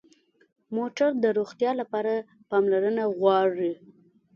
موټر 0.75 1.09
د 1.23 1.25
روغتیا 1.37 1.71
لپاره 1.81 2.13
پاملرنه 2.49 3.03
غواړي. 3.17 3.73